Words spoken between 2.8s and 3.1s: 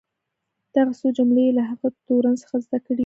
کړې وې.